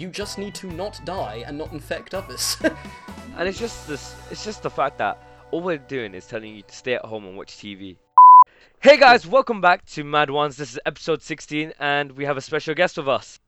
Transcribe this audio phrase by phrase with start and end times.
[0.00, 2.56] You just need to not die and not infect others.
[3.36, 4.14] And it's just this.
[4.30, 7.24] It's just the fact that all we're doing is telling you to stay at home
[7.26, 7.96] and watch TV.
[8.80, 10.56] Hey guys, welcome back to Mad Ones.
[10.56, 13.38] This is episode 16, and we have a special guest with us.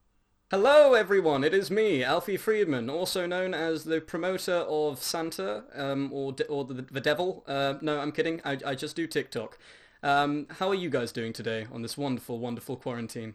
[0.51, 1.43] Hello, everyone.
[1.43, 6.47] It is me, Alfie Friedman, also known as the promoter of Santa, um, or de-
[6.47, 7.45] or the, the devil.
[7.47, 8.41] Uh, no, I'm kidding.
[8.45, 9.59] I, I just do TikTok.
[10.03, 13.35] Um, how are you guys doing today on this wonderful, wonderful quarantine?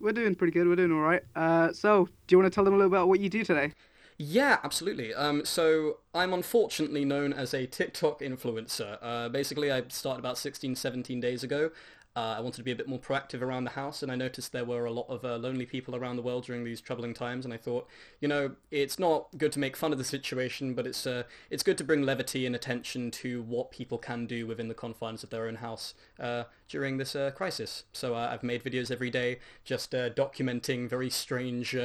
[0.00, 0.68] We're doing pretty good.
[0.68, 1.22] We're doing all right.
[1.34, 3.44] Uh, so, do you want to tell them a little bit about what you do
[3.44, 3.72] today?
[4.20, 5.14] Yeah, absolutely.
[5.14, 8.98] Um, so I'm unfortunately known as a TikTok influencer.
[9.00, 11.70] Uh, basically, I started about 16, 17 days ago.
[12.18, 14.50] Uh, I wanted to be a bit more proactive around the house, and I noticed
[14.50, 17.44] there were a lot of uh, lonely people around the world during these troubling times.
[17.44, 17.86] And I thought,
[18.20, 21.62] you know, it's not good to make fun of the situation, but it's uh, it's
[21.62, 25.30] good to bring levity and attention to what people can do within the confines of
[25.30, 27.84] their own house uh, during this uh, crisis.
[27.92, 31.76] So uh, I've made videos every day, just documenting very strange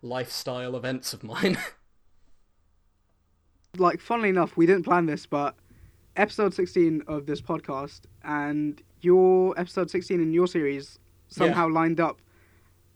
[0.00, 1.58] lifestyle events of mine.
[3.78, 5.54] Like, funnily enough, we didn't plan this, but
[6.14, 12.20] episode 16 of this podcast and your episode 16 in your series somehow lined up.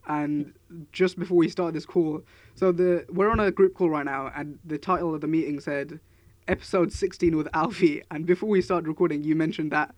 [0.09, 0.53] And
[0.93, 2.23] just before we started this call,
[2.55, 5.59] so the we're on a group call right now, and the title of the meeting
[5.59, 5.99] said
[6.47, 8.03] episode 16 with Alfie.
[8.11, 9.95] And before we started recording, you mentioned that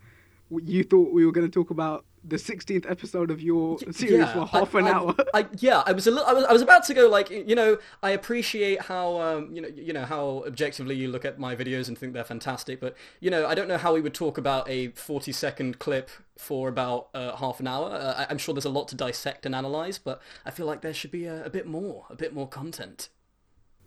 [0.49, 4.45] you thought we were going to talk about the 16th episode of your series for
[4.45, 5.15] half I, an I- hour.
[5.33, 7.55] I, yeah, I was a little, I was, I was about to go like, you
[7.55, 11.55] know, I appreciate how, um, you know, you know how objectively you look at my
[11.55, 14.37] videos and think they're fantastic, but you know, I don't know how we would talk
[14.37, 17.89] about a 40 second clip for about uh, half an hour.
[17.91, 20.81] Uh, I, I'm sure there's a lot to dissect and analyze, but I feel like
[20.81, 23.09] there should be a, a bit more, a bit more content.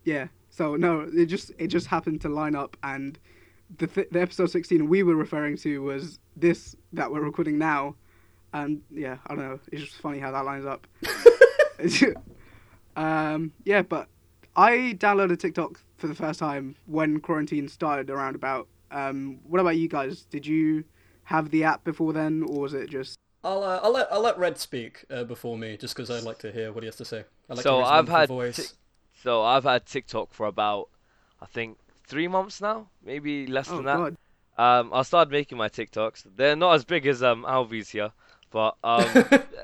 [0.05, 0.29] Yeah.
[0.51, 3.19] So no, it just it just happened to line up, and
[3.79, 7.95] the th- the episode sixteen we were referring to was this that we're recording now,
[8.53, 9.61] and yeah, I don't know.
[9.71, 10.87] It's just funny how that lines up.
[12.97, 14.09] um, yeah, but
[14.57, 18.69] I downloaded TikTok for the first time when quarantine started around about.
[18.91, 20.23] Um, what about you guys?
[20.25, 20.85] Did you
[21.25, 23.17] have the app before then, or was it just?
[23.45, 26.39] I'll, uh, I'll let, I'll let Red speak uh, before me, just because I'd like
[26.41, 27.25] to hear what he has to say.
[27.51, 28.57] I like So hear his I've wonderful had voice.
[28.57, 28.79] Tik-
[29.23, 30.91] So I've had TikTok for about,
[31.41, 33.97] I think, three months now, maybe less Oh than that.
[33.97, 34.17] God.
[34.59, 36.27] Um, I started making my TikToks.
[36.37, 38.13] They're not as big as um Alfie's here,
[38.53, 39.07] but um,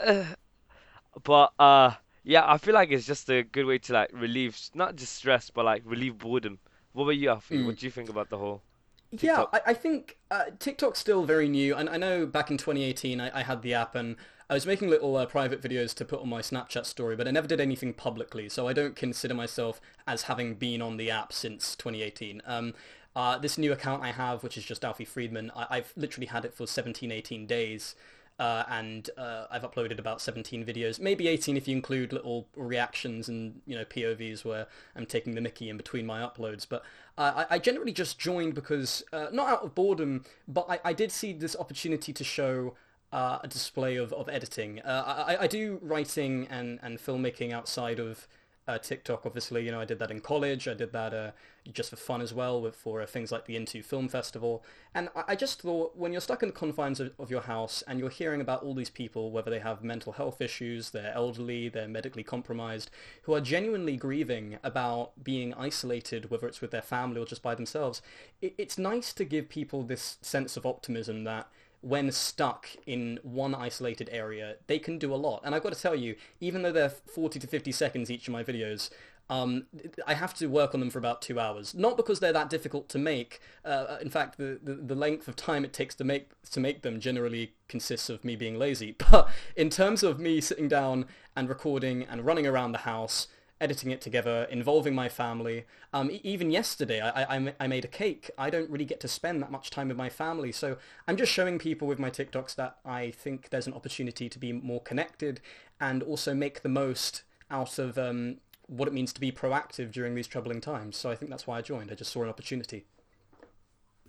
[1.22, 1.93] but uh,
[2.25, 5.50] yeah, I feel like it's just a good way to like relieve not just stress,
[5.50, 6.59] but like relieve boredom.
[6.93, 7.59] What about you, Alfie?
[7.59, 7.66] Mm.
[7.66, 8.62] What do you think about the whole?
[9.10, 13.21] Yeah, I, I think uh, TikTok's still very new, and I know back in 2018
[13.21, 14.16] I, I had the app and
[14.50, 17.31] I was making little uh, private videos to put on my Snapchat story, but I
[17.31, 21.32] never did anything publicly, so I don't consider myself as having been on the app
[21.34, 22.43] since 2018.
[22.47, 22.75] Um,
[23.15, 26.44] uh, this new account I have, which is just Alfie Friedman, I, I've literally had
[26.44, 27.94] it for 17, 18 days.
[28.38, 33.28] Uh, and uh, I've uploaded about 17 videos, maybe 18 if you include little reactions
[33.28, 36.65] and you know POVs where I'm taking the Mickey in between my uploads.
[36.69, 36.84] But
[37.16, 40.93] uh, I, I generally just joined because uh, not out of boredom, but I, I
[40.93, 42.75] did see this opportunity to show
[43.12, 44.81] uh, a display of, of editing.
[44.81, 48.28] Uh, I, I do writing and, and filmmaking outside of
[48.68, 49.64] uh, TikTok, obviously.
[49.64, 50.68] You know, I did that in college.
[50.68, 51.30] I did that uh,
[51.72, 54.62] just for fun as well with, for uh, things like the Into Film Festival.
[54.94, 57.82] And I, I just thought when you're stuck in the confines of, of your house
[57.88, 61.68] and you're hearing about all these people, whether they have mental health issues, they're elderly,
[61.68, 62.90] they're medically compromised,
[63.22, 67.54] who are genuinely grieving about being isolated, whether it's with their family or just by
[67.54, 68.02] themselves,
[68.42, 71.48] it, it's nice to give people this sense of optimism that
[71.80, 75.42] when stuck in one isolated area, they can do a lot.
[75.44, 78.32] And I've got to tell you, even though they're 40 to 50 seconds each of
[78.32, 78.90] my videos,
[79.30, 79.66] um,
[80.06, 81.74] I have to work on them for about two hours.
[81.74, 83.40] Not because they're that difficult to make.
[83.64, 86.82] Uh, in fact, the, the, the length of time it takes to make to make
[86.82, 88.96] them generally consists of me being lazy.
[89.10, 91.06] But in terms of me sitting down
[91.36, 93.28] and recording and running around the house,
[93.60, 95.64] editing it together, involving my family.
[95.92, 98.30] Um, even yesterday, I, I made a cake.
[98.38, 100.76] I don't really get to spend that much time with my family, so
[101.06, 104.52] I'm just showing people with my TikToks that I think there's an opportunity to be
[104.52, 105.41] more connected
[105.80, 108.36] and also make the most out of um,
[108.66, 110.96] what it means to be proactive during these troubling times.
[110.96, 111.90] So I think that's why I joined.
[111.90, 112.84] I just saw an opportunity.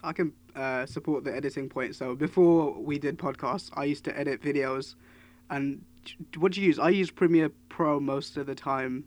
[0.04, 1.96] I can uh, support the editing point.
[1.96, 4.96] So before we did podcasts, I used to edit videos,
[5.50, 5.84] and
[6.38, 6.80] what do you use?
[6.80, 9.06] I use Premiere Pro most of the time.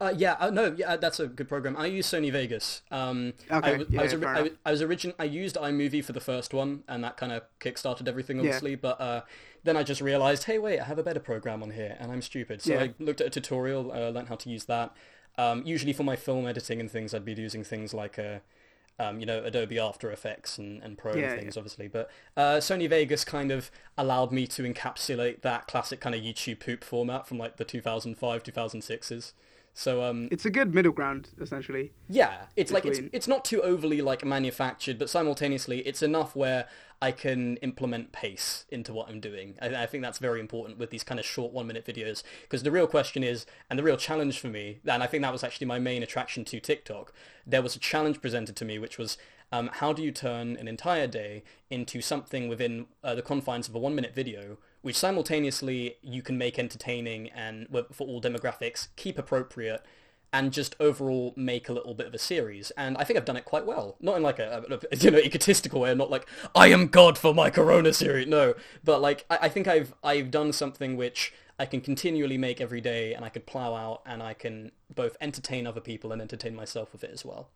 [0.00, 1.76] Uh, yeah, uh, no, yeah, that's a good program.
[1.76, 2.82] I use Sony Vegas.
[2.90, 5.12] Um, Okay, I, was- yeah, I was, I, I was origin.
[5.18, 8.42] I used iMovie for the first one, and that kind of kickstarted everything, Yeah.
[8.44, 8.74] obviously.
[8.74, 9.22] But uh,
[9.62, 12.22] then I just realized, hey, wait, I have a better program on here, and I'm
[12.22, 12.62] stupid.
[12.62, 12.80] So Yeah.
[12.82, 14.94] I looked at a tutorial, uh, learned how to use that.
[15.36, 18.38] Um, usually for my film editing and things, I'd be using things like uh,
[19.00, 21.88] um, you know, Adobe After Effects and, and Pro Yeah, and things, obviously.
[21.88, 26.60] But uh, Sony Vegas kind of allowed me to encapsulate that classic kind of YouTube
[26.60, 29.32] poop format from like the 2005, 2006s.
[29.76, 31.92] So um, it's a good middle ground, essentially.
[32.08, 36.68] Yeah, it's like it's it's not too overly like manufactured, but simultaneously it's enough where
[37.02, 39.56] I can implement pace into what I'm doing.
[39.60, 42.62] I, I think that's very important with these kind of short one minute videos because
[42.62, 45.42] the real question is, and the real challenge for me, and I think that was
[45.42, 47.12] actually my main attraction to TikTok.
[47.44, 49.18] There was a challenge presented to me, which was
[49.50, 53.74] um, how do you turn an entire day into something within uh, the confines of
[53.74, 59.16] a one minute video, which simultaneously you can make entertaining and for all demographics, keep
[59.18, 59.82] appropriate,
[60.30, 62.70] and just overall make a little bit of a series.
[62.72, 63.96] And I think I've done it quite well.
[63.98, 65.90] Not in like a, a- you know egotistical way.
[65.90, 68.26] I'm not like I am God for my Corona series.
[68.26, 68.52] No,
[68.84, 72.82] but like I, I think I've I've done something which I can continually make every
[72.82, 76.54] day, and I could plow out, and I can both entertain other people and entertain
[76.54, 77.48] myself with it as well.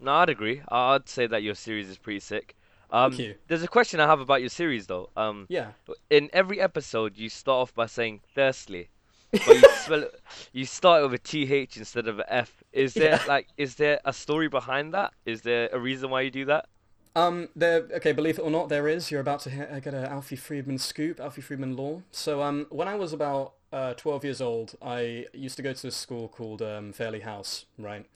[0.00, 0.60] No, I'd agree.
[0.68, 2.56] I'd say that your series is pretty sick.
[2.90, 3.34] Um, you.
[3.48, 5.10] There's a question I have about your series though.
[5.16, 5.72] Um, Yeah.
[6.10, 8.88] in every episode, you start off by saying "thirsty,"
[9.32, 10.20] but you spell it,
[10.52, 12.62] you start with a th instead of an f.
[12.72, 13.24] Is there Yeah.
[13.26, 15.12] like is there a story behind that?
[15.26, 16.66] Is there a reason why you do that?
[17.14, 17.88] Um, there.
[17.96, 19.10] Okay, believe it or not, there is.
[19.10, 22.02] You're about to get a Alfie Friedman scoop, Alfie Friedman law.
[22.12, 25.88] So, um, when I was about uh, 12 years old, I used to go to
[25.88, 28.06] a school called um, Fairley House, right?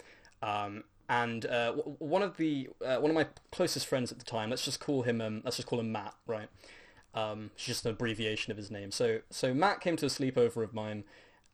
[0.40, 4.24] Um, and uh, w- one of the uh, one of my closest friends at the
[4.24, 6.48] time, let's just call him um, let's just call him Matt, right?
[7.14, 8.90] Um, it's just an abbreviation of his name.
[8.90, 11.04] So, so Matt came to a sleepover of mine,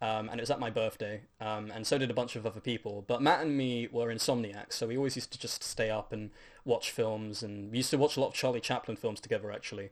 [0.01, 2.61] um, and it was at my birthday, um, and so did a bunch of other
[2.61, 3.05] people.
[3.05, 6.31] But Matt and me were insomniacs, so we always used to just stay up and
[6.65, 9.91] watch films, and we used to watch a lot of Charlie Chaplin films together, actually.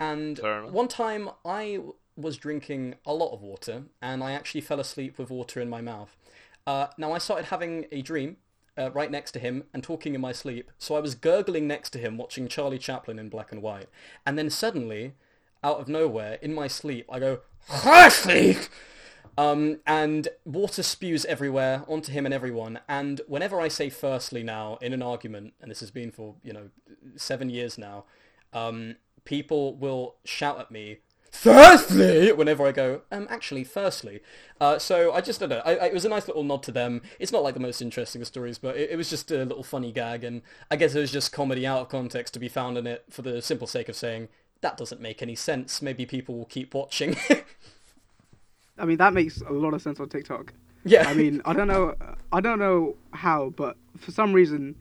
[0.00, 0.40] And
[0.72, 1.78] one time I
[2.16, 5.80] was drinking a lot of water, and I actually fell asleep with water in my
[5.80, 6.16] mouth.
[6.66, 8.38] Uh, now I started having a dream
[8.78, 11.90] uh, right next to him and talking in my sleep, so I was gurgling next
[11.90, 13.88] to him, watching Charlie Chaplin in black and white.
[14.24, 15.14] And then suddenly,
[15.62, 18.56] out of nowhere, in my sleep, I go, Firstly!
[19.38, 22.80] Um, and water spews everywhere onto him and everyone.
[22.88, 26.52] And whenever I say firstly now in an argument, and this has been for, you
[26.52, 26.70] know,
[27.16, 28.04] seven years now,
[28.54, 30.98] um, people will shout at me,
[31.30, 34.20] firstly, whenever I go, um, actually, firstly.
[34.60, 35.62] Uh, so I just don't know.
[35.64, 37.02] I, I, it was a nice little nod to them.
[37.18, 39.62] It's not like the most interesting of stories, but it, it was just a little
[39.62, 40.24] funny gag.
[40.24, 43.04] And I guess it was just comedy out of context to be found in it
[43.10, 44.28] for the simple sake of saying,
[44.62, 45.82] that doesn't make any sense.
[45.82, 47.16] Maybe people will keep watching.
[48.78, 50.52] I mean, that makes a lot of sense on TikTok.
[50.84, 51.08] yeah.
[51.08, 51.94] I mean, I don't know,
[52.32, 54.76] I don't know how, but for some reason,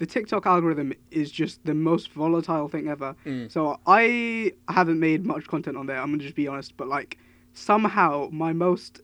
[0.00, 3.14] the TikTok algorithm is just the most volatile thing ever.
[3.26, 3.52] Mm.
[3.52, 5.98] So I haven't made much content on there.
[5.98, 7.18] I'm gonna just be honest, but like
[7.52, 9.02] somehow my most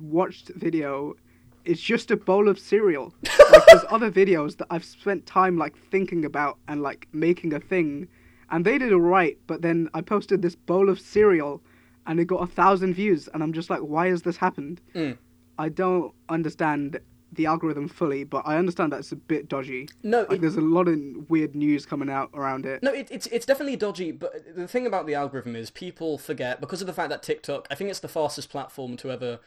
[0.00, 1.16] watched video
[1.64, 3.12] is just a bowl of cereal.
[3.50, 7.58] like there's other videos that I've spent time like thinking about and like making a
[7.58, 8.06] thing,
[8.48, 9.38] and they did alright.
[9.48, 11.60] But then I posted this bowl of cereal,
[12.06, 14.80] and it got a thousand views, and I'm just like, why has this happened?
[14.94, 15.18] Mm.
[15.58, 17.00] I don't understand
[17.36, 19.88] the algorithm fully, but I understand that it's a bit dodgy.
[20.02, 20.98] No, Like it- there's a lot of
[21.30, 22.82] weird news coming out around it.
[22.82, 24.10] No, it, it's it's definitely dodgy.
[24.12, 27.66] But the thing about the algorithm is people forget because of the fact that TikTok.
[27.70, 29.38] I think it's the fastest platform to ever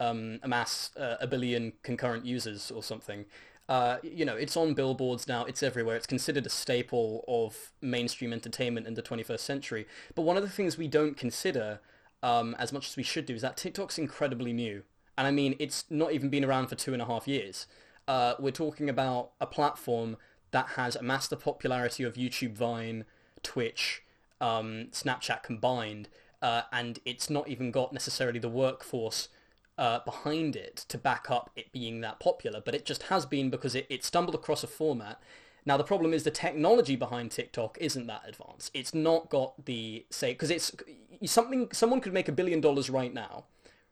[0.00, 3.24] um, amass uh, a billion concurrent users or something.
[3.68, 5.44] Uh, you know, it's on billboards now.
[5.44, 5.96] It's everywhere.
[5.96, 9.86] It's considered a staple of mainstream entertainment in the 21st century.
[10.14, 11.80] But one of the things we don't consider
[12.22, 14.84] um, as much as we should do is that TikTok's incredibly new.
[15.18, 17.66] And I mean, it's not even been around for two and a half years.
[18.06, 20.16] Uh, we're talking about a platform
[20.50, 23.04] that has amassed the popularity of YouTube, Vine,
[23.42, 24.02] Twitch,
[24.40, 26.08] um, Snapchat combined,
[26.42, 29.28] uh, and it's not even got necessarily the workforce
[29.78, 33.50] uh, behind it to back up it being that popular, but it just has been
[33.50, 35.20] because it, it stumbled across a format.
[35.64, 38.70] Now the problem is the technology behind TikTok isn't that advanced.
[38.72, 40.72] It's not got the say because it's
[41.24, 43.44] something someone could make a billion dollars right now,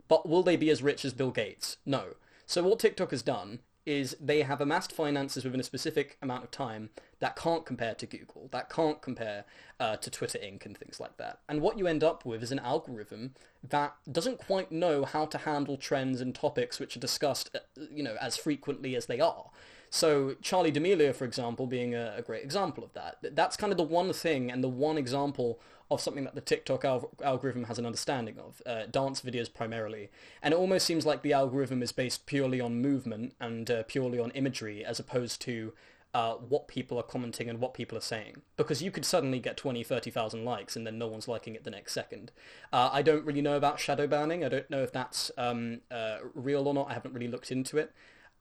[0.08, 1.78] but will they be as rich as Bill Gates?
[1.84, 2.14] No.
[2.46, 6.50] So what TikTok has done is they have amassed finances within a specific amount of
[6.50, 9.44] time that can't compare to Google, that can't compare
[9.78, 10.64] uh, to Twitter Inc.
[10.64, 11.40] and things like that.
[11.49, 13.34] And what you end up with is an algorithm
[13.68, 17.58] that doesn't quite know how to handle trends and topics which are discussed, uh,
[17.92, 19.50] you know, as frequently as they are.
[19.90, 23.18] So Charli D'Amelio, for example, being a, a great example of that.
[23.37, 26.84] That's kind of the one thing and the one example of something that the TikTok
[26.84, 30.10] al- algorithm has an understanding of, uh, dance videos primarily.
[30.42, 34.18] And it almost seems like the algorithm is based purely on movement and uh, purely
[34.18, 35.72] on imagery as opposed to
[36.14, 38.36] uh, what people are commenting and what people are saying.
[38.56, 41.70] Because you could suddenly get 20, 30,000 likes and then no one's liking it the
[41.70, 42.30] next second.
[42.72, 44.44] Uh, I don't really know about shadow banning.
[44.44, 46.88] I don't know if that's um, uh, real or not.
[46.88, 47.92] I haven't really looked into it.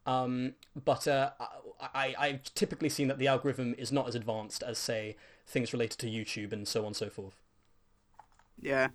[0.06, 1.32] Um, but uh,
[1.80, 5.98] I, I've typically seen that the algorithm is not as advanced as, say, things related
[6.00, 7.36] to YouTube and so on and so forth.
[8.62, 8.88] Yeah,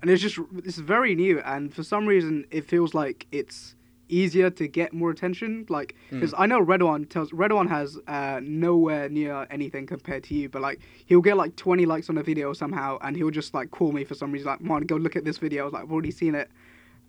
[0.00, 3.74] and it's just it's very new, and for some reason it feels like it's
[4.08, 5.64] easier to get more attention.
[5.68, 6.16] Like, Hmm.
[6.20, 10.60] because I know Redwan tells Redwan has uh, nowhere near anything compared to you, but
[10.62, 13.92] like he'll get like 20 likes on a video somehow, and he'll just like call
[13.92, 15.92] me for some reason, like, "Man, go look at this video." I was like, "I've
[15.92, 16.50] already seen it."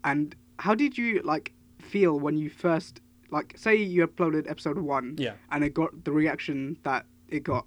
[0.04, 5.16] And how did you like feel when you first like say you uploaded episode one,
[5.18, 5.34] Yeah.
[5.52, 7.66] and it got the reaction that it got?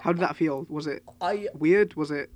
[0.00, 0.66] How did that feel?
[0.68, 1.94] Was it I weird?
[1.94, 2.30] Was it?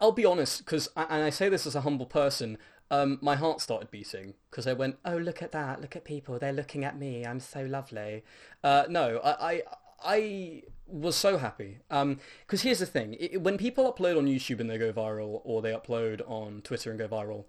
[0.00, 2.58] I'll be honest, because and I say this as a humble person.
[2.90, 5.80] Um, my heart started beating because I went, "Oh, look at that!
[5.80, 6.38] Look at people.
[6.38, 7.24] They're looking at me.
[7.24, 8.24] I'm so lovely."
[8.62, 9.62] Uh, no, I, I,
[10.04, 11.78] I was so happy.
[11.90, 15.40] Um, because here's the thing: it, when people upload on YouTube and they go viral,
[15.44, 17.44] or they upload on Twitter and go viral,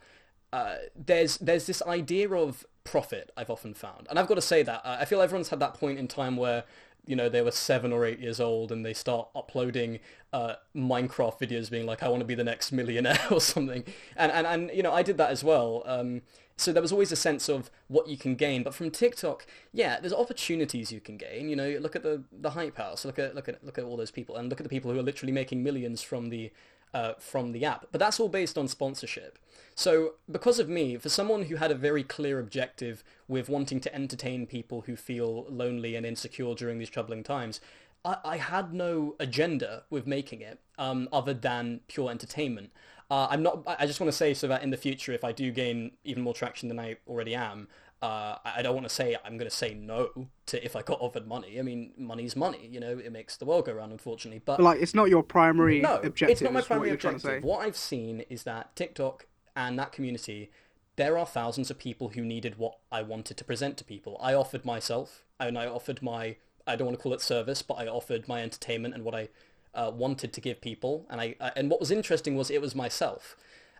[0.53, 4.63] uh, there's there's this idea of profit I've often found, and I've got to say
[4.63, 6.63] that uh, I feel everyone's had that point in time where
[7.07, 10.00] you know they were seven or eight years old and they start uploading
[10.33, 13.83] uh, Minecraft videos, being like, "I want to be the next millionaire" or something,
[14.15, 15.83] and and and you know I did that as well.
[15.85, 16.21] Um,
[16.57, 20.00] so there was always a sense of what you can gain, but from TikTok, yeah,
[20.00, 21.50] there's opportunities you can gain.
[21.50, 23.97] You know, look at the the hype house, look at look at look at all
[23.97, 26.51] those people, and look at the people who are literally making millions from the
[26.93, 27.87] uh, from the app.
[27.91, 29.37] But that's all based on sponsorship.
[29.75, 33.93] So because of me, for someone who had a very clear objective with wanting to
[33.93, 37.59] entertain people who feel lonely and insecure during these troubling times,
[38.05, 42.71] I, I had no agenda with making it um, other than pure entertainment.
[43.11, 43.63] Uh, I'm not.
[43.67, 45.91] I I just want to say so that in the future, if I do gain
[46.03, 47.67] even more traction than I already am,
[48.05, 51.01] uh, I don't want to say I'm going to say no to if I got
[51.01, 51.59] offered money.
[51.59, 52.69] I mean, money's money.
[52.71, 54.41] You know, it makes the world go round, unfortunately.
[54.45, 56.29] But But like, it's not your primary no, objective.
[56.29, 57.43] it's not my what primary to objective.
[57.43, 60.51] What I've seen is that TikTok and that community,
[60.97, 64.19] there are thousands of people who needed what I wanted to present to people.
[64.21, 66.35] I offered myself, and I offered my,
[66.67, 69.29] I don't want to call it service, but I offered my entertainment and what I
[69.74, 71.07] uh, wanted to give people.
[71.09, 73.35] And I, uh, and what was interesting was it was myself.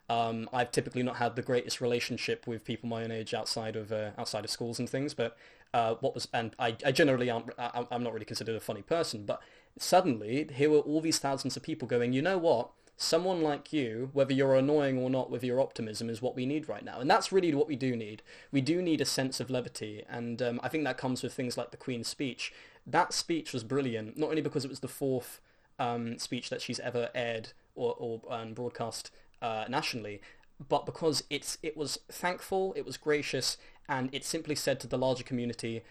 [0.10, 3.92] Um, I've typically not had the greatest relationship with people my own age outside of
[3.92, 5.36] uh, outside of schools and things, but
[5.74, 8.84] uh, what was and I, I generally aren't, I, I'm not really considered a funny
[8.84, 9.42] person, but
[9.78, 12.70] suddenly here were all these thousands of people going, you know what?
[12.98, 16.70] Someone like you, whether you're annoying or not with your optimism, is what we need
[16.70, 18.22] right now, and that's really what we do need.
[18.52, 21.58] We do need a sense of levity, and um, I think that comes with things
[21.58, 22.54] like the Queen's speech.
[22.88, 25.42] That speech was brilliant, not only because it was the fourth
[25.80, 29.12] um, speech that she's ever aired or, or um, broadcast
[29.46, 30.22] uh, nationally,
[30.70, 34.98] but because it's it was thankful, it was gracious, and it simply said to the
[34.98, 35.84] larger community,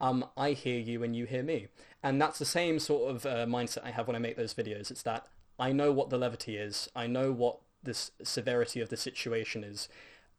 [0.00, 1.68] um, I hear you and you hear me.
[2.02, 4.90] And that's the same sort of uh, mindset I have when I make those videos.
[4.90, 5.26] It's that
[5.58, 6.88] I know what the levity is.
[6.94, 9.88] I know what the severity of the situation is.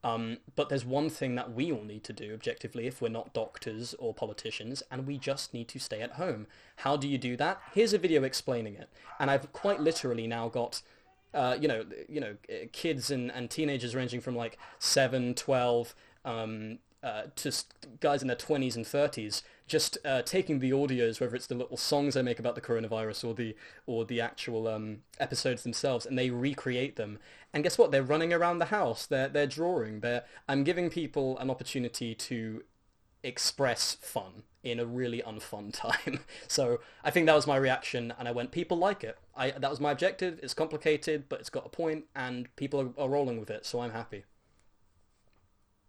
[0.03, 3.33] Um, but there's one thing that we all need to do objectively if we're not
[3.33, 6.45] doctors or politicians, and we just need to stay at home.
[6.83, 7.61] How do you do that?
[7.73, 8.89] Here's a video explaining it.
[9.17, 10.81] And I've quite literally now got
[11.33, 15.95] uh, you know, you know, uh, kids and, and teenagers ranging from like 7, 12,
[16.25, 17.51] um, uh, to
[17.99, 21.75] guys in their 20s and 30s, just uh, taking the audios, whether it's the little
[21.75, 26.17] songs I make about the coronavirus or the or the actual um, episodes themselves, and
[26.17, 27.19] they recreate them.
[27.53, 27.91] And guess what?
[27.91, 29.05] They're running around the house.
[29.05, 29.99] They're they're drawing.
[29.99, 32.63] They're I'm giving people an opportunity to
[33.21, 36.21] express fun in a really unfun time.
[36.47, 39.17] So I think that was my reaction, and I went, people like it.
[39.35, 40.39] I that was my objective.
[40.41, 43.65] It's complicated, but it's got a point, and people are, are rolling with it.
[43.65, 44.23] So I'm happy.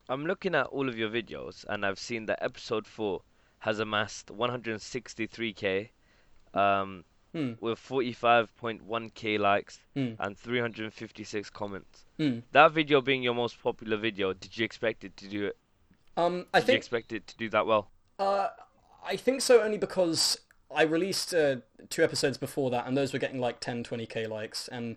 [0.09, 3.23] I'm looking at all of your videos and I've seen that episode 4
[3.61, 5.89] has amassed 163k
[6.53, 7.55] um, Hmm.
[7.61, 10.13] with 45.1k likes Hmm.
[10.21, 12.05] and 356 comments.
[12.19, 12.41] Hmm.
[12.53, 15.57] That video being your most popular video, did you expect it to do it?
[16.17, 17.91] Um, I Did you think expect it to do that well?
[18.21, 18.49] Uh,
[19.05, 20.39] I think so only because
[20.75, 21.57] I released uh,
[21.91, 24.97] two episodes before that, and those were getting like 10, 20k likes, and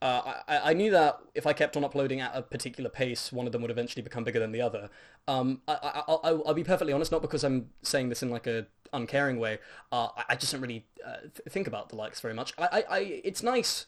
[0.00, 3.46] uh, I, I knew that if I kept on uploading at a particular pace, one
[3.46, 4.90] of them would eventually become bigger than the other.
[5.26, 8.30] Um, I, I, I'll, I'll I'll be perfectly honest, not because I'm saying this in
[8.30, 9.58] like a uncaring way.
[9.90, 12.54] Uh, I, just don't really uh, th- think about the likes very much.
[12.58, 13.86] I, I it's nice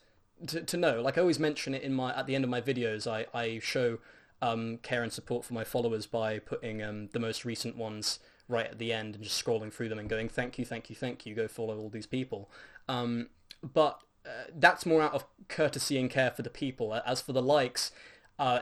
[0.49, 1.01] to, to know.
[1.01, 3.07] Like I always mention it in my at the end of my videos.
[3.07, 3.99] I, I show
[4.43, 8.19] um, care and support for my followers by putting um, the most recent ones
[8.51, 10.97] right at the end and just scrolling through them and going thank you, thank you,
[10.97, 11.35] thank you.
[11.35, 12.51] Go follow all these people.
[12.89, 13.29] Um,
[13.63, 16.95] but uh, that's more out of courtesy and care for the people.
[17.07, 17.93] As for the likes,
[18.39, 18.61] uh,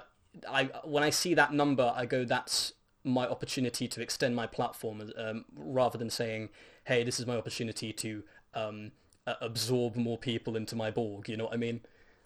[0.48, 5.10] I when I see that number, I go that's my opportunity to extend my platform
[5.16, 6.50] um, rather than saying,
[6.84, 8.22] hey, this is my opportunity to
[8.54, 8.92] um,
[9.26, 11.28] uh, absorb more people into my Borg.
[11.28, 11.80] You know what I mean?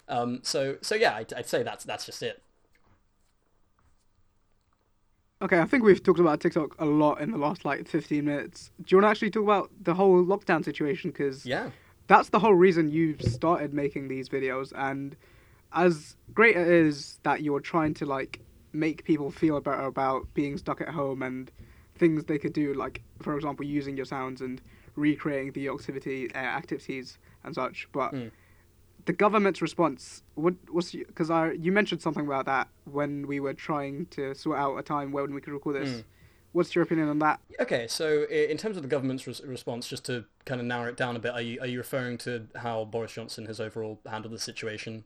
[0.07, 2.41] Um, so so yeah, I'd, I'd say that's that's just it.
[5.43, 8.71] Okay, I think we've talked about TikTok a lot in the last like 15 minutes.
[8.81, 11.11] Do you want to actually talk about the whole lockdown situation?
[11.11, 11.71] Because Yeah.
[12.07, 14.71] that's the whole reason you've started making these videos.
[14.73, 15.17] And
[15.73, 18.39] as great it is that you're trying to like
[18.71, 21.51] make people feel better about being stuck at home and
[21.93, 24.61] things they could do, like for example, using your sounds and
[24.95, 27.89] recreating the activity uh, activities and such.
[27.91, 28.31] But Mm.
[29.05, 33.53] The government's response, what was because I you mentioned something about that when we were
[33.53, 35.89] trying to sort out a time when we could record this.
[35.89, 36.03] Mm.
[36.53, 37.39] What's your opinion on that?
[37.59, 40.95] Okay, so in terms of the government's res- response, just to kind of narrow it
[40.97, 44.33] down a bit, are you are you referring to how Boris Johnson has overall handled
[44.33, 45.03] the situation?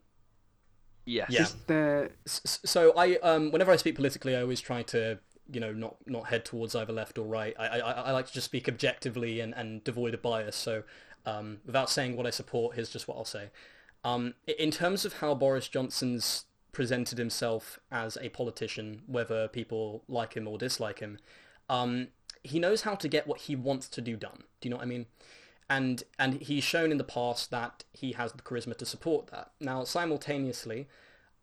[1.06, 1.30] Yes.
[1.30, 1.48] Yeah.
[1.68, 5.62] The S- s- So I, um, whenever I speak politically, I always try to, you
[5.62, 7.56] know, not not head towards either left or right.
[7.58, 10.58] I I, I like to just speak objectively and, and devoid of bias.
[10.58, 10.84] So
[11.26, 13.52] um, without saying what I support, here's just what I'll say.
[14.08, 20.36] Um, in terms of how Boris Johnson's presented himself as a politician, whether people like
[20.36, 21.18] him or dislike him,
[21.68, 22.08] um,
[22.42, 24.44] he knows how to get what he wants to do done.
[24.62, 25.08] Do you know what I mean?
[25.70, 29.52] And and he's shown in the past that he has the charisma to support that.
[29.60, 30.88] Now, simultaneously,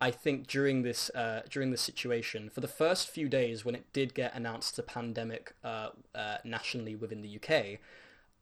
[0.01, 3.93] I think during this uh, during this situation, for the first few days when it
[3.93, 7.81] did get announced the pandemic uh, uh, nationally within the UK,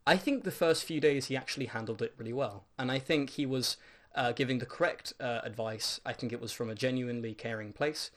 [0.06, 3.30] I think the first few days he actually handled it really well, and I think
[3.30, 3.76] he was
[4.14, 6.00] uh, giving the correct uh, advice.
[6.04, 8.10] I think it was from a genuinely caring place.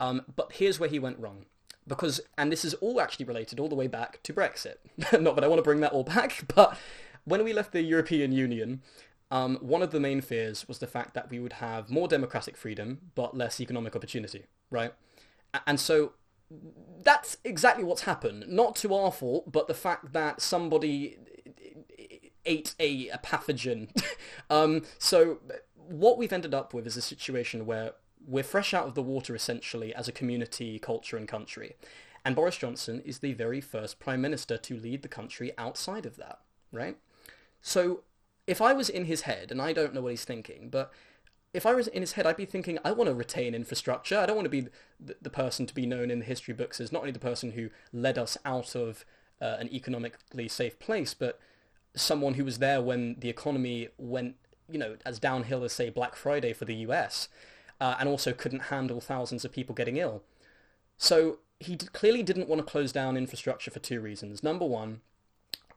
[0.00, 1.46] Um, but here's where he went wrong.
[1.86, 4.76] Because, and this is all actually related all the way back to Brexit.
[5.20, 6.76] Not that I want to bring that all back, but
[7.24, 8.82] when we left the European Union,
[9.30, 12.56] um, one of the main fears was the fact that we would have more democratic
[12.56, 14.92] freedom, but less economic opportunity, right?
[15.66, 16.12] And so
[17.02, 18.44] that's exactly what's happened.
[18.48, 21.18] Not to our fault, but the fact that somebody
[22.44, 23.88] ate a, a pathogen.
[24.50, 25.38] um, so
[25.74, 27.92] what we've ended up with is a situation where
[28.26, 31.76] we're fresh out of the water essentially as a community, culture and country.
[32.24, 36.16] And Boris Johnson is the very first prime minister to lead the country outside of
[36.16, 36.38] that,
[36.70, 36.96] right?
[37.60, 38.02] So
[38.46, 40.92] if I was in his head, and I don't know what he's thinking, but
[41.52, 44.18] if I was in his head, I'd be thinking, I want to retain infrastructure.
[44.18, 44.68] I don't want to be
[44.98, 47.52] the, the person to be known in the history books as not only the person
[47.52, 49.04] who led us out of
[49.40, 51.40] uh, an economically safe place, but
[51.94, 54.36] someone who was there when the economy went,
[54.68, 57.28] you know, as downhill as say Black Friday for the US,
[57.80, 60.22] uh, and also couldn't handle thousands of people getting ill.
[60.96, 64.42] So he d- clearly didn't want to close down infrastructure for two reasons.
[64.42, 65.00] Number one,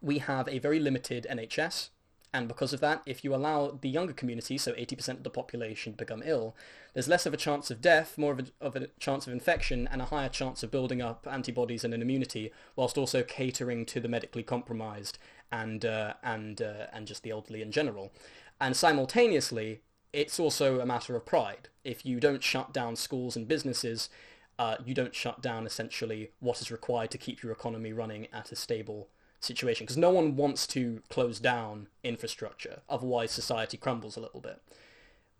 [0.02, 1.90] we have a very limited NHS,
[2.36, 5.94] and because of that, if you allow the younger community, so 80% of the population,
[5.94, 6.54] to become ill,
[6.94, 9.88] there's less of a chance of death, more of a, of a chance of infection,
[9.90, 14.02] and a higher chance of building up antibodies and an immunity, whilst also catering to
[14.02, 15.18] the medically compromised
[15.52, 18.12] and uh, and uh, and just the elderly in general.
[18.60, 19.82] And simultaneously,
[20.14, 21.70] it's also a matter of pride.
[21.84, 24.10] If you don't shut down schools and businesses,
[24.58, 28.52] uh, you don't shut down essentially what is required to keep your economy running at
[28.52, 34.20] a stable situation because no one wants to close down infrastructure otherwise society crumbles a
[34.20, 34.62] little bit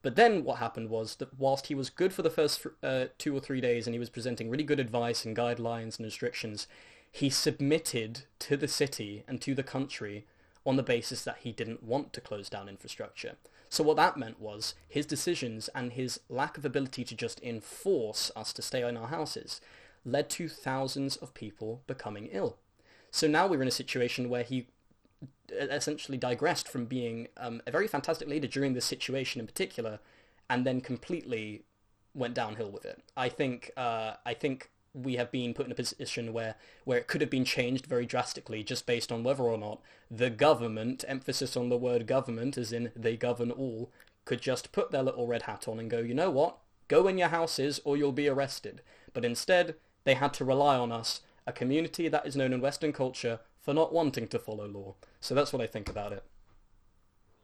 [0.02, 3.36] but then what happened was that whilst he was good for the first uh, two
[3.36, 6.68] or three days and he was presenting really good advice and guidelines and restrictions
[7.16, 10.26] he submitted to the city and to the country
[10.66, 13.36] on the basis that he didn't want to close down infrastructure
[13.70, 18.32] so what that meant was his decisions and his lack of ability to just enforce
[18.36, 19.62] us to stay in our houses
[20.04, 22.58] led to thousands of people becoming ill
[23.12, 24.68] so now we're in a situation where he
[25.52, 30.00] essentially digressed from being um, a very fantastic leader during this situation in particular,
[30.50, 31.64] and then completely
[32.14, 33.02] went downhill with it.
[33.16, 36.56] I think uh, I think we have been put in a position where
[36.86, 40.30] where it could have been changed very drastically just based on whether or not the
[40.30, 43.92] government, emphasis on the word government, as in they govern all,
[44.24, 47.18] could just put their little red hat on and go, you know what, go in
[47.18, 48.82] your houses or you'll be arrested.
[49.14, 52.94] But instead, they had to rely on us, a community that is known in Western
[52.94, 54.96] culture for not wanting to follow law.
[55.20, 56.24] So that's what I think about it.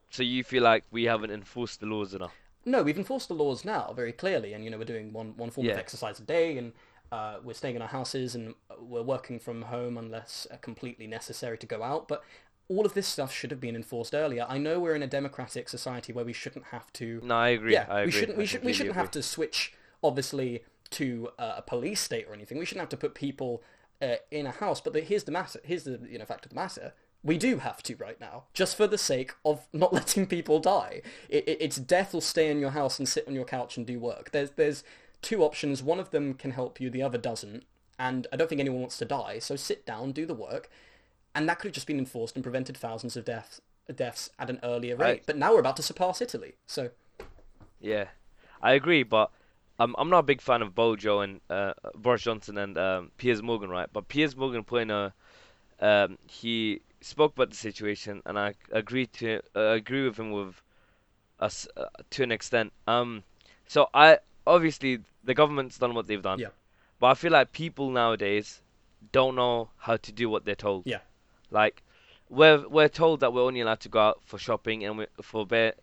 [0.09, 2.35] So you feel like we haven't enforced the laws enough?
[2.65, 5.49] No, we've enforced the laws now very clearly, and you know we're doing one one
[5.49, 6.73] form of exercise a day, and
[7.11, 11.57] uh, we're staying in our houses, and we're working from home unless uh, completely necessary
[11.57, 12.07] to go out.
[12.07, 12.23] But
[12.69, 14.45] all of this stuff should have been enforced earlier.
[14.47, 17.19] I know we're in a democratic society where we shouldn't have to.
[17.23, 17.73] No, I agree.
[17.73, 18.05] yeah, I agree.
[18.05, 18.37] we shouldn't.
[18.37, 18.63] We should.
[18.63, 22.57] We shouldn't have to switch, obviously, to uh, a police state or anything.
[22.57, 23.61] We shouldn't have to put people
[24.01, 24.79] uh, in a house.
[24.79, 25.59] But the, here's the matter.
[25.63, 26.93] Here's the you know fact of the matter.
[27.23, 31.01] We do have to right now, just for the sake of not letting people die.
[31.27, 33.85] It, it, it's death or stay in your house and sit on your couch and
[33.85, 34.31] do work.
[34.31, 34.83] There's there's
[35.21, 35.83] two options.
[35.83, 37.63] One of them can help you, the other doesn't.
[37.99, 39.39] And I don't think anyone wants to die.
[39.39, 40.69] So sit down, do the work,
[41.35, 43.61] and that could have just been enforced and prevented thousands of deaths
[43.95, 45.05] deaths at an earlier rate.
[45.05, 45.23] Right.
[45.25, 46.53] But now we're about to surpass Italy.
[46.65, 46.91] So
[47.79, 48.05] Yeah,
[48.61, 49.31] I agree, but
[49.79, 53.41] I'm I'm not a big fan of Bojo and uh, Boris Johnson and um, Piers
[53.41, 53.89] Morgan, right?
[53.91, 55.13] But Piers Morgan put in a
[55.79, 60.61] um, he spoke about the situation, and I agree to uh, agree with him with
[61.39, 62.71] us uh, to an extent.
[62.87, 63.23] Um,
[63.67, 66.39] so I obviously the government's done what they've done.
[66.39, 66.47] Yeah.
[66.99, 68.61] But I feel like people nowadays
[69.11, 70.83] don't know how to do what they're told.
[70.85, 70.99] Yeah.
[71.49, 71.83] Like
[72.29, 75.73] we're we're told that we're only allowed to go out for shopping and for bare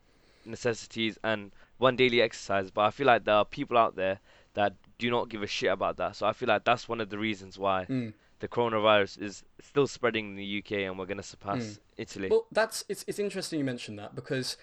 [0.45, 2.71] necessities and one daily exercise.
[2.71, 4.21] But I feel like there are people out there
[4.55, 6.17] that do not give a shit about that.
[6.17, 8.13] So I feel like that's one of the reasons why Mm.
[8.41, 11.79] the coronavirus is still spreading in the UK and we're gonna surpass Mm.
[11.99, 12.29] Italy.
[12.31, 14.57] Well, that's it's it's interesting you mentioned that because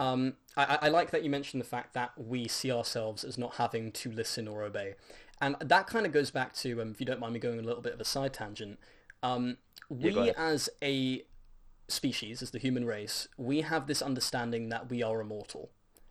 [0.00, 3.56] um, I, I like that you mentioned the fact that we see ourselves as not
[3.56, 4.94] having to listen or obey,
[5.42, 7.62] and that kind of goes back to um, if you don't mind me going a
[7.62, 8.78] little bit of a side tangent.
[9.22, 9.58] Um,
[9.90, 10.34] we ahead.
[10.38, 11.24] as a
[11.88, 15.68] species, as the human race, we have this understanding that we are immortal,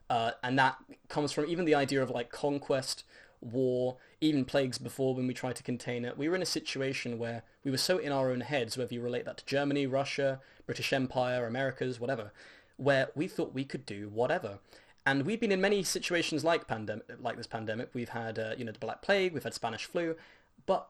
[0.07, 0.75] uh, and that
[1.07, 3.03] comes from even the idea of like conquest,
[3.41, 6.15] war, even plagues before when we tried to contain it.
[6.15, 9.01] We were in a situation where we were so in our own heads, whether you
[9.01, 12.31] relate that to Germany, Russia, British Empire, Americas, whatever,
[12.79, 14.59] where we thought we could do whatever.
[15.05, 17.89] And we've been in many situations like pandemic, like this pandemic.
[17.93, 20.15] We've had, uh, you know, the Black Plague, we've had Spanish flu,
[20.65, 20.87] but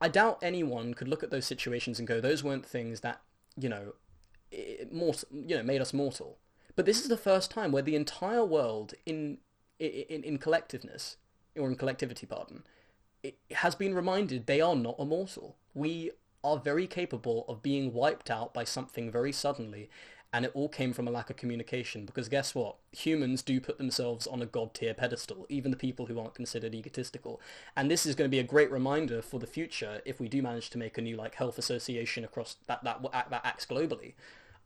[0.00, 3.20] I doubt anyone could look at those situations and go, those weren't things that,
[3.56, 3.94] you know,
[4.90, 6.38] mort- you know, made us mortal.
[6.74, 9.38] But this is the first time where the entire world, in
[9.78, 11.16] in, in collectiveness
[11.58, 12.62] or in collectivity, pardon,
[13.50, 15.56] has been reminded they are not immortal.
[15.74, 16.10] We
[16.44, 19.88] are very capable of being wiped out by something very suddenly,
[20.32, 22.04] and it all came from a lack of communication.
[22.04, 22.76] Because guess what?
[22.92, 26.74] Humans do put themselves on a god tier pedestal, even the people who aren't considered
[26.74, 27.40] egotistical.
[27.76, 30.42] And this is going to be a great reminder for the future if we do
[30.42, 34.14] manage to make a new like health association across that that that acts globally.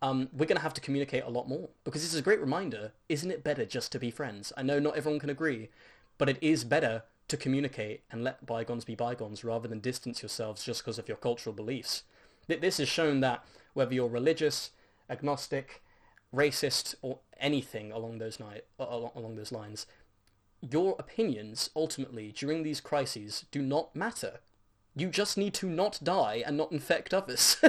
[0.01, 2.41] Um, we're going to have to communicate a lot more because this is a great
[2.41, 2.91] reminder.
[3.07, 4.51] Isn't it better just to be friends?
[4.57, 5.69] I know not everyone can agree,
[6.17, 10.63] but it is better to communicate and let bygones be bygones rather than distance yourselves
[10.65, 12.03] just because of your cultural beliefs.
[12.47, 14.71] Th- This has shown that whether you're religious,
[15.11, 15.83] agnostic,
[16.33, 19.85] racist, or anything along those ni- along, along those lines,
[20.61, 24.39] your opinions ultimately during these crises do not matter.
[24.95, 27.57] You just need to not die and not infect others.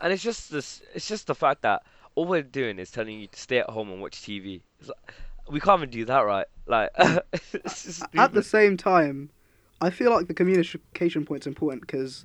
[0.00, 0.82] And it's just this.
[0.94, 1.82] It's just the fact that
[2.14, 4.60] all we're doing is telling you to stay at home and watch TV.
[4.80, 5.14] It's like,
[5.50, 6.46] we can't even do that, right?
[6.66, 6.90] Like,
[7.52, 9.30] it's just At the same time,
[9.80, 12.24] I feel like the communication point's important because,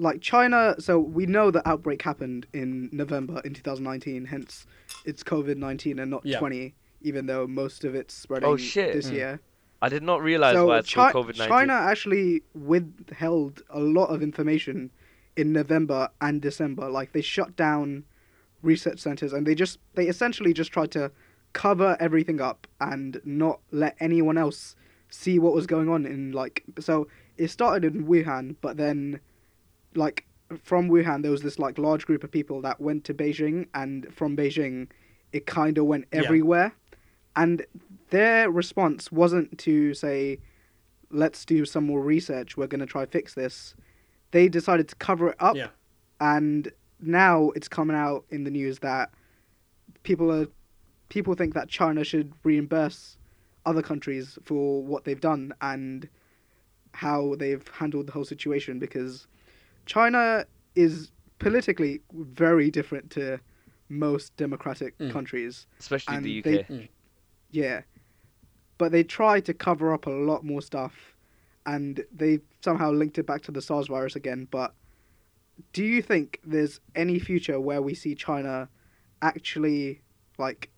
[0.00, 4.24] like China, so we know the outbreak happened in November in 2019.
[4.24, 4.66] Hence,
[5.04, 6.38] it's COVID 19 and not Yeah.
[6.38, 8.94] 20, even though most of it's spreading Oh, shit.
[8.94, 9.14] this Mm.
[9.14, 9.40] year.
[9.82, 11.48] I did not realize so why it's Chi- called COVID nineteen.
[11.48, 14.90] China actually withheld a lot of information
[15.36, 16.88] in November and December.
[16.90, 18.04] Like they shut down
[18.62, 21.10] research centers and they just they essentially just tried to
[21.54, 24.76] cover everything up and not let anyone else
[25.08, 27.08] see what was going on in like so
[27.38, 29.18] it started in Wuhan but then
[29.94, 30.26] like
[30.62, 34.12] from Wuhan there was this like large group of people that went to Beijing and
[34.12, 34.88] from Beijing
[35.32, 36.22] it kind of went Yeah.
[36.24, 36.72] everywhere
[37.36, 37.64] and
[38.10, 40.38] their response wasn't to say
[41.10, 43.74] let's do some more research we're going to try fix this
[44.32, 45.68] they decided to cover it up yeah.
[46.20, 49.10] and now it's coming out in the news that
[50.02, 50.46] people are
[51.08, 53.16] people think that China should reimburse
[53.66, 56.08] other countries for what they've done and
[56.92, 59.26] how they've handled the whole situation because
[59.86, 63.40] China is politically very different to
[63.88, 65.10] most democratic Mm.
[65.10, 65.66] countries.
[65.78, 66.44] especially and the UK.
[66.68, 66.90] they-
[67.50, 67.82] Yeah.
[68.78, 71.16] But they try to cover up a lot more stuff
[71.66, 74.46] and they somehow linked it back to the SARS virus again.
[74.50, 74.74] But
[75.72, 78.68] do you think there's any future where we see China
[79.22, 80.00] actually
[80.38, 80.70] like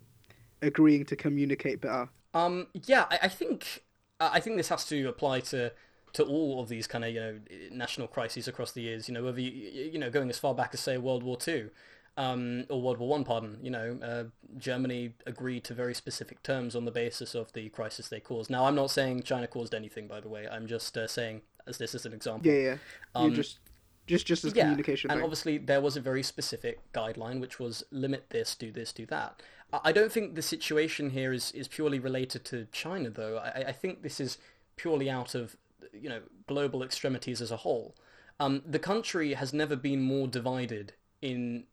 [0.63, 2.09] agreeing to communicate better?
[2.35, 3.85] Um, yeah, I, I think
[4.21, 5.73] uh, I think this has to apply to
[6.15, 7.39] to all of these kind of you know
[7.71, 9.09] national crises across the years.
[9.09, 9.51] You know, whether you
[9.93, 11.71] you know going as far back as say World War Two,
[12.17, 13.59] um, or World War One, pardon.
[13.63, 14.25] You know, uh,
[14.59, 18.51] Germany agreed to very specific terms on the basis of the crisis they caused.
[18.51, 20.47] Now, I'm not saying China caused anything, by the way.
[20.51, 22.51] I'm just uh, saying as this is an example.
[22.51, 22.77] Yeah, yeah.
[23.15, 23.59] Um, just
[24.07, 25.25] just just as yeah, communication and thing.
[25.25, 29.41] obviously there was a very specific guideline, which was limit this, do this, do that.
[29.73, 33.39] I I don't think the situation here is, is purely related to China, though.
[33.39, 34.39] I, I think this is
[34.77, 35.57] purely out of
[35.93, 37.95] you know global extremities as a whole.
[38.41, 41.65] Um, the country has never been more divided in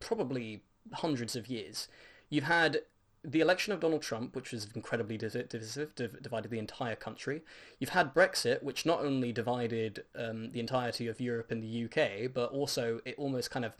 [0.00, 1.88] probably hundreds of years.
[2.30, 2.82] You've had
[3.24, 7.42] the election of Donald Trump, which was incredibly divisive, div- divided the entire country.
[7.78, 12.32] You've had Brexit, which not only divided um, the entirety of Europe and the UK,
[12.32, 13.76] but also it almost kind of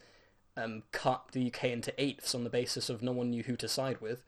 [0.56, 3.68] um, cut the UK into eighths on the basis of no one knew who to
[3.68, 4.22] side with.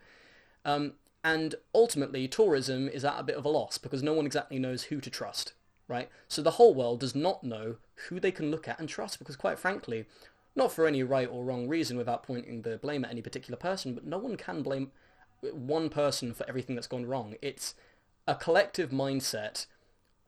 [0.64, 4.58] Um, and ultimately, tourism is at a bit of a loss because no one exactly
[4.58, 5.54] knows who to trust,
[5.88, 6.10] right?
[6.28, 7.76] So the whole world does not know
[8.08, 10.04] who they can look at and trust because, quite frankly,
[10.54, 13.94] not for any right or wrong reason without pointing the blame at any particular person,
[13.94, 14.92] but no one can blame
[15.40, 17.37] one person for everything that's gone wrong.
[17.40, 17.74] It's
[18.26, 19.64] a collective mindset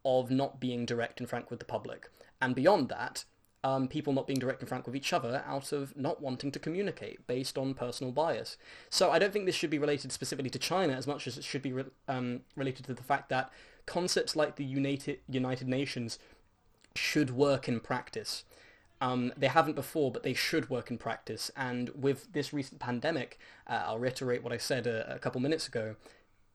[0.03, 2.09] of not being direct and frank with the public.
[2.41, 3.25] And beyond that,
[3.65, 6.59] um, people not being direct and frank with each other out of not wanting to
[6.59, 8.57] communicate based on personal bias.
[8.91, 11.45] So I don't think this should be related specifically to China as much as it
[11.45, 13.51] should be re- um, related to the fact that
[13.87, 16.19] concepts like the United, United Nations
[16.95, 18.45] should work in practice.
[19.01, 21.51] Um, they haven't before, but they should work in practice.
[21.57, 25.69] And with this recent pandemic, uh, I'll reiterate what I said a, a couple minutes
[25.69, 25.97] ago.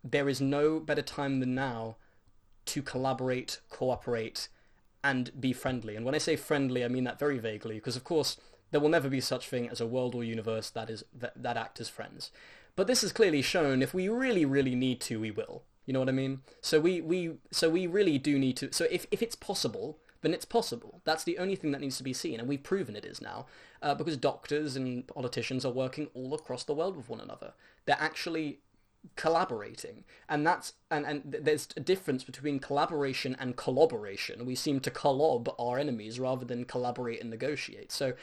[0.04, 1.98] There is no better time than now
[2.66, 4.48] to collaborate, cooperate,
[5.04, 5.96] and be friendly.
[5.96, 8.38] And when I say friendly, I mean that very vaguely, because of course
[8.72, 11.58] there will never be such thing as a world or universe that is that, that
[11.58, 12.32] act as friends.
[12.76, 13.82] But this is clearly shown.
[13.82, 15.64] If we really, really need to, we will.
[15.86, 16.42] You know what I mean?
[16.62, 18.72] So we, we so we really do need to.
[18.72, 21.02] So if if it's possible, then it's possible.
[21.04, 23.48] That's the only thing that needs to be seen, and we've proven it is now,
[23.82, 27.54] uh, because doctors and politicians are working all across the world with one another.
[27.86, 28.60] They're actually
[29.16, 30.04] collaborating.
[30.30, 34.46] And that's and, and there's a difference between collaboration and collaboration.
[34.46, 37.92] We seem to collob our enemies rather than collaborate and negotiate.
[37.92, 38.14] So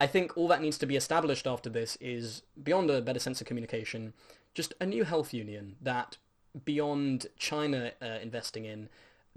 [0.00, 3.40] i think all that needs to be established after this is beyond a better sense
[3.40, 4.12] of communication
[4.54, 6.16] just a new health union that
[6.64, 8.88] beyond china uh, investing in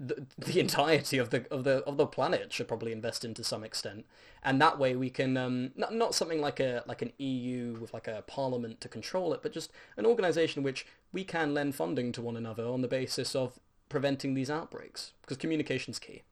[0.02, 3.44] the, the entirety of the of the of the planet should probably invest in to
[3.44, 4.04] some extent,
[4.42, 7.94] and that way we can um, not not something like a like an EU with
[7.94, 12.10] like a parliament to control it, but just an organisation which we can lend funding
[12.12, 16.22] to one another on the basis of preventing these outbreaks because communication's key.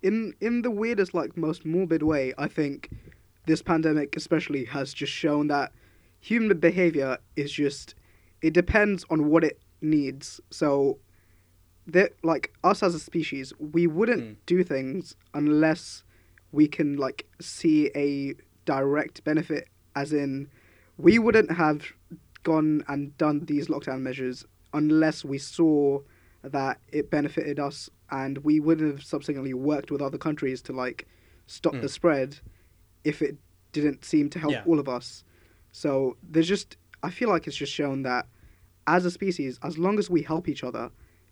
[0.00, 2.90] In in the weirdest like most morbid way, I think
[3.44, 5.72] this pandemic especially has just shown that
[6.20, 7.94] human behavior is just
[8.40, 10.40] it depends on what it needs.
[10.50, 10.98] So
[11.88, 14.36] that like us as a species, we wouldn't mm.
[14.46, 16.04] do things unless
[16.52, 19.68] we can like see a direct benefit.
[19.96, 20.48] As in,
[20.96, 21.92] we wouldn't have
[22.44, 26.00] gone and done these lockdown measures unless we saw
[26.42, 31.08] that it benefited us, and we would have subsequently worked with other countries to like
[31.46, 31.80] stop mm.
[31.80, 32.38] the spread
[33.02, 33.36] if it
[33.72, 34.62] didn't seem to help yeah.
[34.66, 35.24] all of us.
[35.72, 38.26] So there's just I feel like it's just shown that
[38.86, 40.90] as a species, as long as we help each other,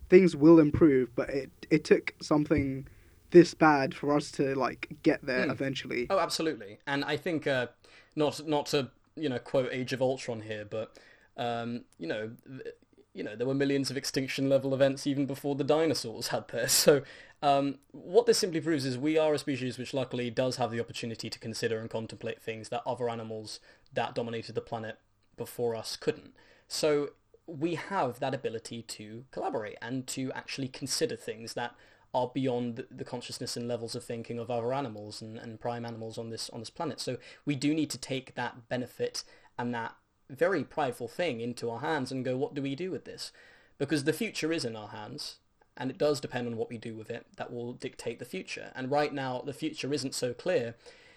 [0.08, 2.86] things will improve, but it it took something
[3.30, 5.50] this bad for us to like get there mm.
[5.50, 6.06] eventually.
[6.10, 6.78] Oh, absolutely.
[6.86, 7.68] And I think uh,
[8.14, 10.96] not not to you know quote Age of Ultron here, but
[11.36, 12.30] um, you know.
[12.46, 12.74] Th-
[13.14, 16.72] you know, there were millions of extinction level events even before the dinosaurs had theirs.
[16.72, 17.00] So,
[17.42, 20.80] um, what this simply proves is we are a species which luckily does have the
[20.80, 23.58] opportunity to consider and contemplate things that other animals
[23.90, 24.98] that dominated the planet
[25.38, 26.34] before us couldn't.
[26.68, 27.12] So,
[27.46, 31.74] we have that ability to collaborate and to actually consider things that
[32.14, 36.18] are beyond the consciousness and levels of thinking of other animals and, and prime animals
[36.18, 37.00] on this on this planet.
[37.00, 39.22] So we do need to take that benefit
[39.58, 39.94] and that
[40.28, 43.32] very prideful thing into our hands and go, what do we do with this?
[43.78, 45.36] Because the future is in our hands,
[45.76, 48.72] and it does depend on what we do with it that will dictate the future.
[48.74, 50.74] And right now, the future isn't so clear.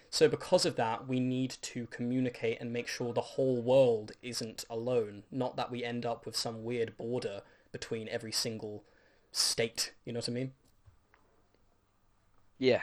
[0.10, 4.65] So because of that, we need to communicate and make sure the whole world isn't
[4.69, 5.24] alone.
[5.32, 7.41] Not that we end up with some weird border
[7.72, 8.84] between every single
[9.32, 9.93] state.
[10.06, 10.54] You know what I mean?
[12.58, 12.82] Yeah.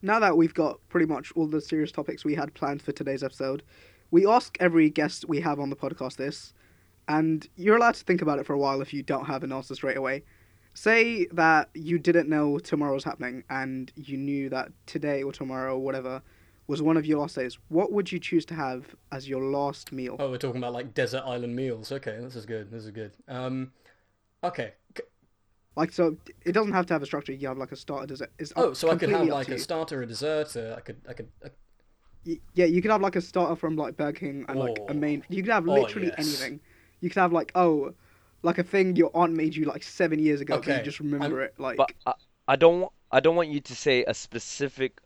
[0.00, 3.24] Now that we've got pretty much all the serious topics we had planned for today's
[3.24, 3.64] episode,
[4.10, 6.54] we ask every guest we have on the podcast this,
[7.08, 9.52] and you're allowed to think about it for a while if you don't have an
[9.52, 10.22] answer straight away
[10.74, 15.74] say that you didn't know tomorrow was happening and you knew that today or tomorrow
[15.74, 16.22] or whatever
[16.70, 19.90] was one of your last days, what would you choose to have as your last
[19.90, 20.14] meal?
[20.20, 21.90] Oh, we're talking about like desert island meals.
[21.90, 22.70] Okay, this is good.
[22.70, 23.10] This is good.
[23.26, 23.72] Um,
[24.44, 24.74] okay.
[25.76, 27.32] Like so, it doesn't have to have a structure.
[27.32, 28.30] You have like a starter dessert.
[28.38, 30.56] It's oh, so I could have like a starter, a dessert.
[30.56, 31.28] Uh, I could, I could.
[31.44, 31.48] Uh...
[32.54, 34.62] Yeah, you could have like a starter from like Burger King and oh.
[34.62, 35.24] like a main.
[35.28, 36.40] You could have oh, literally oh, yes.
[36.40, 36.60] anything.
[37.00, 37.94] You could have like oh,
[38.42, 40.54] like a thing your aunt made you like seven years ago.
[40.56, 40.78] Okay.
[40.78, 41.54] you just remember I'm, it.
[41.58, 42.14] Like, but I,
[42.48, 42.90] I don't.
[43.12, 45.00] I don't want you to say a specific.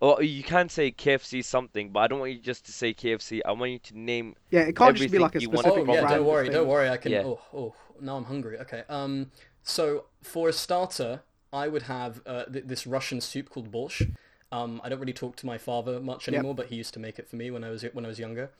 [0.00, 3.40] Or you can say KFC something, but I don't want you just to say KFC.
[3.46, 4.34] I want you to name.
[4.50, 5.88] Yeah, it can't just be like a specific.
[5.88, 6.88] Oh yeah, don't worry, don't worry.
[6.90, 7.12] I can.
[7.12, 7.22] Yeah.
[7.24, 8.58] Oh, oh, now I'm hungry.
[8.58, 8.82] Okay.
[8.88, 9.30] Um.
[9.62, 14.14] So for a starter, I would have uh, th- this Russian soup called borscht.
[14.52, 16.56] Um, I don't really talk to my father much anymore, yep.
[16.56, 18.50] but he used to make it for me when I was when I was younger.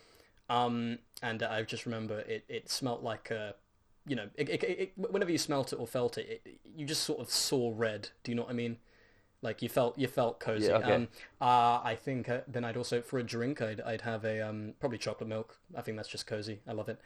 [0.48, 3.54] Um, and I just remember it, it smelt like a
[4.06, 7.20] you know, it, it, it, whenever you smelt it or felt it, you just sort
[7.20, 8.10] of saw red.
[8.22, 8.78] Do you know what I mean?
[9.42, 10.68] Like you felt you felt cozy.
[10.68, 10.94] Yeah, okay.
[10.94, 11.08] Um,
[11.40, 14.72] uh, I think uh, then I'd also for a drink I'd I'd have a um,
[14.80, 15.58] probably chocolate milk.
[15.76, 16.60] I think that's just cozy.
[16.66, 16.98] I love it.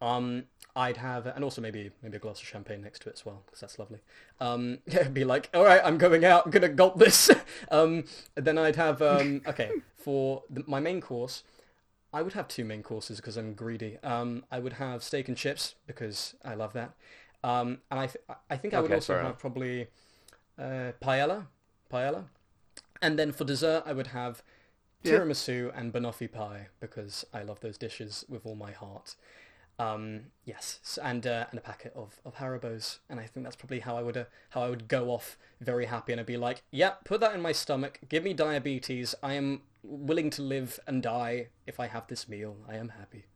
[0.00, 3.26] Um, I'd have and also maybe maybe a glass of champagne next to it as
[3.26, 4.00] well because that's lovely.
[4.40, 6.46] Um, yeah, it'd be like, all right, I'm going out.
[6.46, 7.30] I'm gonna gulp this.
[7.70, 11.44] um, then I'd have um, okay for the, my main course.
[12.12, 13.98] I would have two main courses because I'm greedy.
[14.02, 16.92] Um, I would have steak and chips because I love that.
[17.42, 19.38] Um, and I, th- I think I would Okay, also have enough.
[19.38, 19.88] probably
[20.58, 21.46] uh, paella,
[21.92, 22.26] paella,
[23.02, 24.42] and then for dessert I would have
[25.02, 25.22] Yeah.
[25.22, 29.16] tiramisu and banoffee pie because I love those dishes with all my heart.
[29.82, 33.80] Um, yes, and uh, and a packet of, of Haribo's, and I think that's probably
[33.80, 36.62] how I would uh, how I would go off very happy, and I'd be like,
[36.70, 41.02] yeah, put that in my stomach, give me diabetes, I am willing to live and
[41.02, 42.56] die if I have this meal.
[42.68, 43.26] I am happy.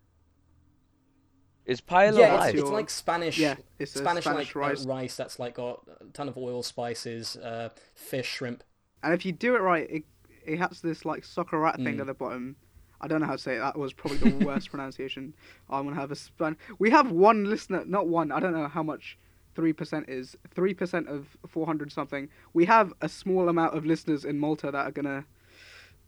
[1.64, 2.52] Is paella yeah, rice?
[2.54, 3.38] it's, it's like Spanish.
[3.38, 4.86] Yeah, it's Spanish, Spanish like uh, rice.
[4.86, 8.62] rice that's like got a ton of oil, spices, uh, fish, shrimp.
[9.02, 10.04] And if you do it right, it
[10.44, 12.00] it has this like socarrat thing Mm.
[12.00, 12.56] at the bottom.
[13.00, 13.60] I don't know how to say it.
[13.60, 15.34] That was probably the worst pronunciation.
[15.68, 16.56] I'm gonna have a span.
[16.78, 18.32] We have one listener, not one.
[18.32, 19.18] I don't know how much
[19.54, 20.36] three percent is.
[20.54, 22.28] Three percent of four hundred something.
[22.52, 25.24] We have a small amount of listeners in Malta that are gonna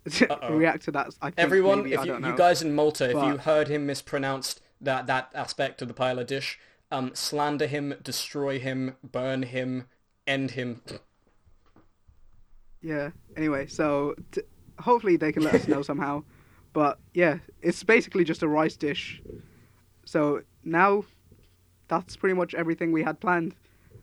[0.50, 1.14] react to that.
[1.20, 4.60] I think Everyone, maybe, if you, you guys in Malta, if you heard him mispronounced
[4.80, 6.58] that that aspect of the paella dish,
[6.90, 9.86] um, slander him, destroy him, burn him,
[10.26, 10.82] end him.
[12.80, 13.10] Yeah.
[13.36, 14.42] Anyway, so t-
[14.78, 16.22] hopefully they can let us know somehow.
[16.72, 19.22] But yeah, it's basically just a rice dish.
[20.04, 21.04] So now
[21.88, 23.54] that's pretty much everything we had planned.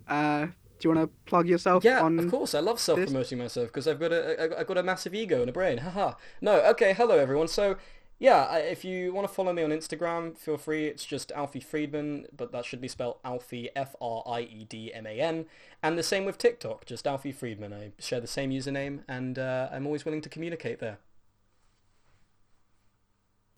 [0.08, 0.48] Uh,
[0.80, 2.20] do you want to plug yourself Yeah, on?
[2.20, 2.54] of course.
[2.54, 5.54] I love self-promoting myself because I've got a I've got a massive ego and a
[5.54, 5.78] brain.
[5.80, 6.14] Haha.
[6.42, 6.94] No, okay.
[6.94, 7.48] Hello everyone.
[7.48, 7.78] So
[8.18, 10.86] yeah, if you want to follow me on Instagram, feel free.
[10.88, 14.94] It's just Alfie Friedman, but that should be spelled Alfie F R I E D
[14.94, 15.46] M A N.
[15.84, 17.74] And the same with TikTok, just Alfie Friedman.
[17.74, 20.98] I share the same username, and uh, I'm always willing to communicate there.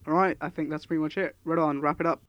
[0.08, 1.36] All right, I think that's pretty much it.
[1.44, 2.22] Right on, wrap it up.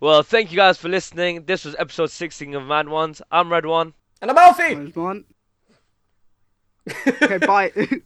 [0.00, 1.44] Well, thank you guys for listening.
[1.46, 3.22] This was episode 16 of Mad Ones.
[3.30, 3.94] I'm Red One.
[4.20, 4.74] And I'm Alfie.
[4.74, 5.24] There's one.
[7.06, 7.70] Okay, bye.